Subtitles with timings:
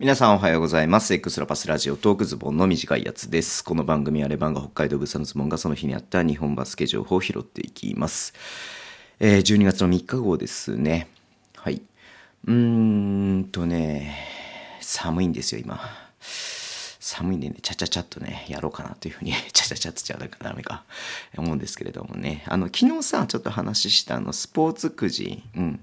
[0.00, 1.12] 皆さんおはようございます。
[1.12, 3.64] エクスラパスラジオトークズボンの短いやつです。
[3.64, 8.32] この番組はレバンが北海道ブサのズボンがその日にあった日本バスケ情報を拾っていきます。
[9.18, 11.08] えー、12月の3日号ですね。
[11.56, 11.82] はい。
[12.46, 14.16] うーんとね、
[14.80, 15.80] 寒いんですよ、今。
[17.18, 20.84] 寒いんでね、ちゃちゃちゃっとね、やろうかなというふうに、 ちゃちゃちゃっとちゃダメか、
[21.36, 22.44] 思うんですけれどもね。
[22.46, 25.80] あの、昨日さ、ちょっと話したあの、スポーツくじ、うん。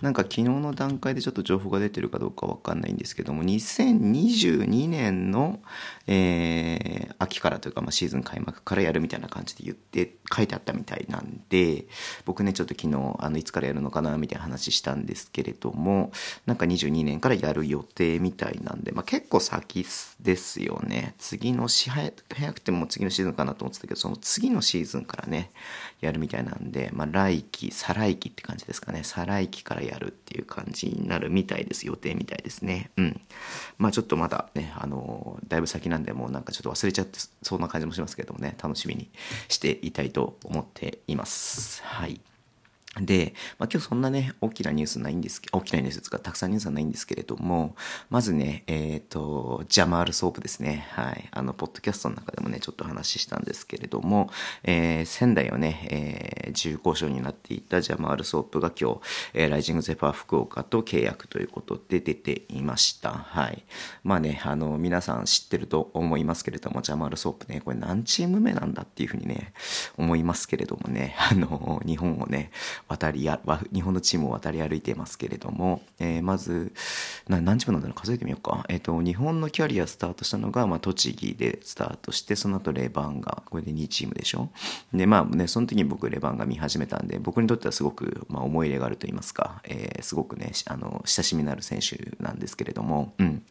[0.00, 5.60] なんか昨日の段階でちょっと情報が出てるかどうかわかんないんですけども、2022年の、
[6.06, 11.86] えー、秋からというか、まあ、シーズン開幕からやるみたいな感じで言って、書いてあったみたいなんで、
[12.24, 16.12] 僕ね、ちょっと昨日、あの、いつからやるのかな、みたいな話したんですけれども、
[16.46, 19.84] なんか22年からやる予定みたいなんで、まあ、結構先
[20.20, 21.14] ですよね。
[21.18, 22.12] 次のし、早
[22.52, 25.50] くても次のシーズンかなと思ってたけど、その次のシーズンからね、
[26.00, 29.02] やるみたいなんで、まあ、来期、再来期って感じですかね。
[29.04, 31.86] 再来期からやるっていう感じになるみたいです。
[31.86, 32.90] 予定みたいですね。
[32.96, 33.20] うん。
[33.78, 39.10] まあ、ちょっとまだね、あの、だいぶ先なんで、もうなんかちょっと忘れちゃってそうな感じもしますけどもね、楽しみに
[39.48, 41.82] していたいと思っています。
[41.84, 42.20] はい。
[43.00, 47.76] で、まあ、今日そんなね、大きなニュースないんですけ大きなニュースですか、たくさんニュースはないんですけれども、
[48.10, 50.86] まずね、えっ、ー、と、ジャマールソープですね。
[50.92, 51.28] はい。
[51.30, 54.30] あの、ポッドキャストの中でもね、ちょっと話したんですけれども、
[54.64, 59.00] えー、仙台をね、えー、自由交渉になっていたジャマール・ソープが今日、
[59.34, 63.10] えー、ライジングゼファー福岡と契約ということで出ていました。
[63.12, 63.64] はい。
[64.04, 69.52] まあね、あの、皆さん知ってると思いますけれども、ジャマール・ソープね、これ何チーム目なんだっていうふうにね、
[69.96, 72.50] 思いますけれどもね、あの、日本をね、
[72.88, 73.38] 渡りや
[73.72, 76.72] 日本のチームを渡り歩いてますけれども、えー、まず
[77.28, 78.00] な何チームなんだろう？
[78.00, 84.48] 数えてみようか、えーと、日本のキャリアスタートしたのが、まあ、栃木でスタートしてその後レバンガこれで2チームでしょ？
[84.92, 93.42] でまあねその時に僕レバンガ見始めたんで僕にとってはすごく、まあ、思い入れがあると言いますか、えー、すごくねあの親しみのある選手なんですけれども、うん、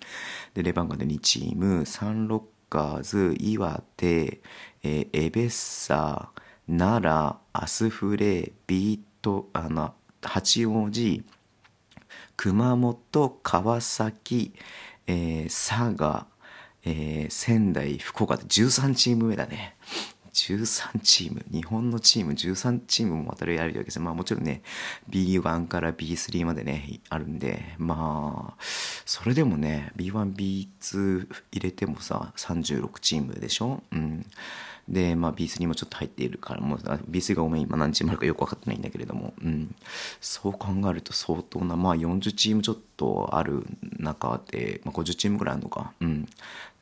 [0.55, 4.41] でレバンガで2チームサンロッカーズ岩手、
[4.83, 6.29] えー、エベッサ
[6.67, 11.23] 奈良アスフレビートあの八王子
[12.37, 14.53] 熊本川崎、
[15.05, 16.27] えー、佐賀、
[16.85, 19.75] えー、仙台福岡で13チーム目だね。
[20.33, 21.43] 13チーム。
[21.51, 24.61] 日本のチーム13チームも渡り歩いてるわけですまあもちろんね
[25.09, 28.63] B1 から B3 までねあるんでまあ
[29.05, 33.81] それでもね B1B2 入れてもさ36チームでしょ？
[33.91, 34.25] うん。
[34.89, 39.75] で、まあ、B3 もちょっと入っているから、もう B3 が多め、今何チームあるかよく分かってないんだけれども、うん、
[40.21, 43.65] そう考えると相当な、まあ、40チームちょっとある
[43.99, 46.27] 中で、まあ、50チームぐらいあるのか、うん、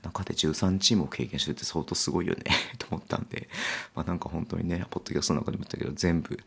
[0.04, 2.44] 中で13チームを経験してるって相当すごいよね
[2.78, 3.50] と思ったんで、
[3.96, 6.40] まあ、なんか本当にね、ポッドキャストの中でも言ったけど、全部、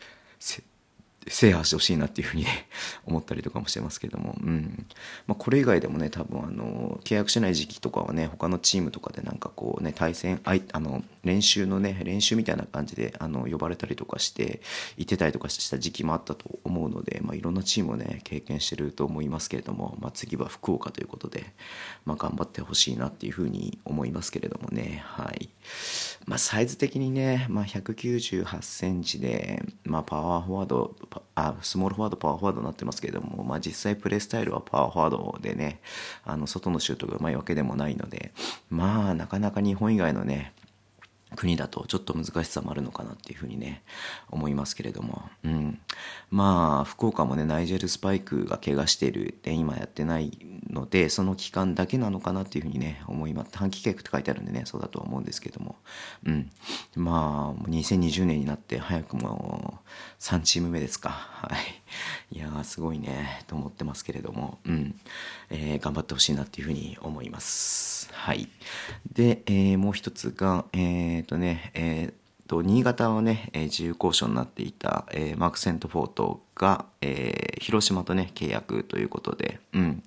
[1.27, 2.69] 制覇してほしいなっていうふうにね
[3.05, 4.87] 思ったりとかもしてますけども、うん。
[5.27, 14.61] まあ、これ以外でもね多分あの契約してない時期とかはね他のチームとかでなんかこうね対戦あいあの練習のね練習みたいな感じであの呼ばれたりとかして
[14.97, 21.53] 行ってたりとかした時期もあったと思うので、まあ、いろんなチームをね経験してると思いますけれども、まあ、次は福岡ということで、
[22.05, 25.03] まあ、頑張ってほしいなっていうふうに思いますけれどもね。
[25.05, 25.49] はい。
[26.27, 30.95] まあ、サイズ的にね、まあ、198センチで、まあ、パワーフォワード
[31.35, 35.81] あスモールフォワードパワーフォワードになってますけれども、まあ、実際プレースタイルはパワーフォワードでね
[36.25, 38.33] あの外のシュートがうまいわけでもないので
[38.71, 40.53] まあなかなか日本以外のね
[41.37, 43.83] 国だとちょっと難しさもあるのかなっていうふうにね
[44.31, 45.81] 思いますけれども、うん、
[46.31, 50.39] まあ福岡もねナイジェル・スパイクが怪我してるで今やってない
[50.71, 53.51] のでその期間だけなのかなっていうふうにね思います。
[53.53, 55.77] 短期契約って書いてあるんでねそうだとは思うんですけども、
[56.25, 56.51] うん、
[56.97, 59.81] まあ2020年になって早くも
[60.21, 61.38] 3チーム目ですか。
[61.41, 61.51] は
[62.33, 62.37] い。
[62.37, 64.95] いやーすごいねと思ってますけれども、うん。
[65.51, 68.11] えー、頑張ってほしいなっていうふうに思います。
[68.13, 68.49] はい。
[69.13, 72.13] で、えー、もう一つがえっ、ー、とねえー
[72.49, 80.03] と新潟はね、え、自由交渉になっていた、え、マーク・セントフォートが、え、広島とね契約ということで、うん、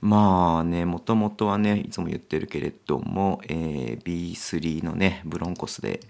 [0.00, 6.00] まあねもともとはねいつも言ってるけれども、えー、B3 のねブロンコスで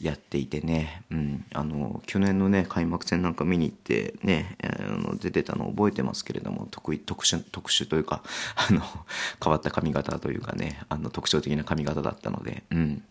[0.00, 8.22] やっていてね、うん、あの去年のね開幕戦なんか見に行ってね、あの出てたの覚えてますけれども特特殊特殊というか
[8.68, 8.80] あの
[9.42, 13.02] 変わった髪型というかねあの特徴的な髪型だったので、うん、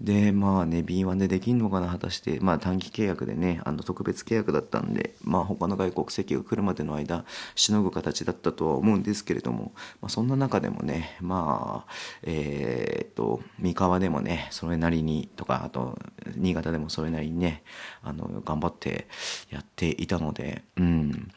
[0.00, 2.38] でまあね B1 でできんのかな果たして。
[2.40, 7.24] まあ短期契約でねあの特別契約だったんでまあ他の外国籍が来るまでの間
[7.54, 11.92] しのぐ形だったとは思うんですけれどもまあ、そんな中でもねまあ
[12.22, 15.98] えー、っと三河でもねそれなりにとかあと
[16.36, 17.62] 新潟でもそれなりにね
[18.02, 19.06] あの頑張って
[19.50, 21.30] やっていたのでうん。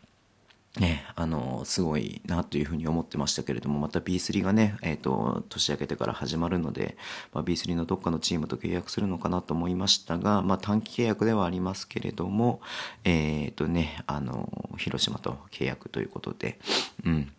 [0.79, 6.95] ね、あの、すごいなというふうに思ってましたけれども、また B3 がね、えっ、ー、と、年明けてから始まるので、
[7.33, 12.61] まあ、B3 のどっかのチームと契約するのかなと思いましたが、まあ、短期契約ではありますけれども、
[13.03, 16.57] えっ、ー、とね、あの、広島と契約ということで、
[17.05, 17.31] うん、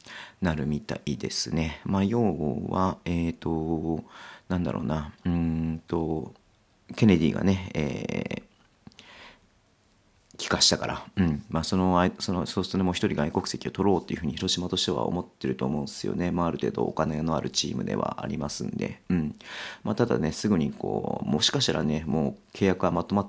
[0.42, 1.80] なるみたいですね。
[1.86, 2.20] まあ、要
[2.68, 4.04] は、えっ、ー、と、
[4.50, 6.34] なんだろうな、うんと、
[6.96, 8.42] ケネディがね、えー、
[10.38, 19.34] 帰化したから、うんまあ、そのそのそうするともう一人外国籍を取ろうっていうふうに広島としては思ってると思うんですよね、まあ、ある程度お金のあるチームではありますんで、うん
[19.84, 23.28] まあ、ただねすぐにこうもしかしたらねもう契約はまとまっ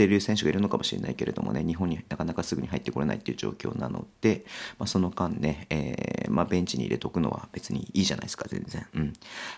[0.00, 4.46] てる選手がいるのかもしれないけれどもね、日本になかなかすぐに入ってこれないっていう状況なので、
[4.78, 8.86] まあ、その間ね、えー、まあ、ベンチに入れとくのは別にいいじゃないですか、全然。
[8.94, 9.12] うん。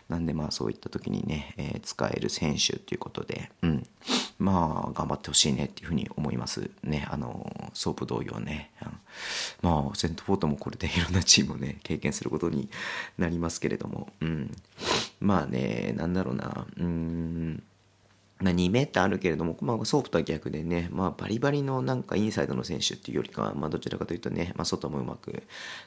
[0.09, 3.87] なんでまあそういった時にね、えー、使える選手っていうことで、うん。
[4.43, 7.07] まあ、頑張ってほしいねっていうふうに思いますね。
[7.09, 8.73] あの、ソープ同様ね。
[8.83, 12.69] うん、まあ、セントフォートもこれで いろんなチームをね、経験することに
[13.19, 14.51] なりますけれども、うん。
[15.21, 17.63] まあね、なんだろうな、うん。
[18.41, 25.45] まあ、2メーターあるけれども、まあ、ソープとは逆でね、まあ、バリバリのなんかインサイドの選手っていうよりかは、まあ、どちらかというとね、まあ、外もうまく、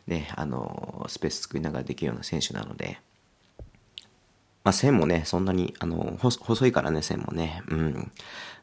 [0.08, 3.00] ね、あの、スペース作りながらできるような選手なので、
[4.66, 8.12] まあ、線もね、そんなに、あの、細いからね、線もね、うん。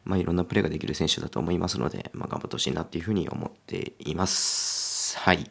[0.04, 5.16] まあ、いろんなプレーができる選手だと思いますので、まあ、頑張ってほしいなっていうふうに思っています。
[5.18, 5.48] はい。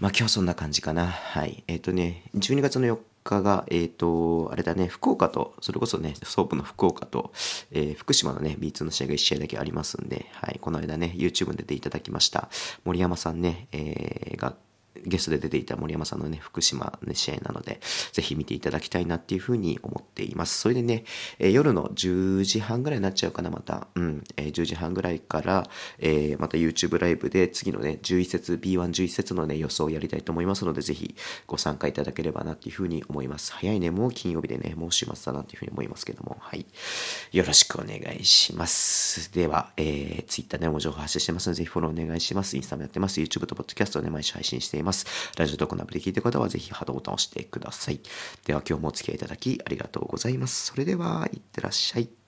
[0.00, 1.06] まあ、今日そんな感じかな。
[1.06, 1.64] はい。
[1.68, 7.32] えっ、ー、とね、12月の4日が、えっ、ー、と、あれだね、福岡と、それこそね、ソープの福岡と、
[7.70, 12.48] えー、福島のね、B2 の試合が1試合だけありますんで、はい、この間ね、YouTube に出ていただきました、
[12.84, 14.56] 森山さんね、えー、が、
[15.06, 17.80] ゲストで出ていた森山さんのね、福島の試合なので、
[18.12, 20.58] ぜひ見ていただきたいなっていうふうに思っています。
[20.58, 21.04] それでね、
[21.38, 23.88] えー、夜の10時半ぐらいになっちゃうかな、また。
[23.94, 25.68] うん、えー、10時半ぐらいから、
[25.98, 31.14] えー、また YouTube ライブで次のね、11節、B111 節のね、予想をやりたいと思いますので、ぜひ
[31.46, 33.52] ご参加いただければなっていうふうに思います。
[33.52, 36.66] 早いね、もう金曜日でね、もう週末だなっていうふうに思いますけども、はい。
[37.32, 39.32] よろしくお願いします。
[39.32, 42.56] では、えー、Twitter でも情報発信してますので、ぜひフォローお願いします。
[42.56, 43.20] インスタもやってます。
[43.20, 44.83] YouTube と Podcast をね、毎週配信しています。
[44.84, 45.06] ます。
[45.36, 48.00] ラジオトークのアプリ聞いてる方はぜひハートボタンを押してください。
[48.44, 50.66] では今日もお付き合いいただきありがとうございます。
[50.66, 52.23] それでは、いってらっしゃい。